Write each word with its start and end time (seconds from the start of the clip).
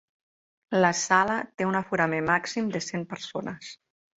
La 0.83 0.89
sala 0.99 1.35
té 1.61 1.67
un 1.73 1.79
aforament 1.81 2.27
màxim 2.33 2.75
de 2.77 2.85
cent 2.89 3.07
persones. 3.13 3.71